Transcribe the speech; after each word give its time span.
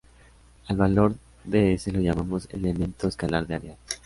Al 0.67 0.77
valor 0.77 1.13
dS 1.45 1.93
lo 1.93 1.99
llamamos 1.99 2.47
"elemento 2.51 3.07
escalar 3.07 3.45
de 3.45 3.53
área". 3.53 3.77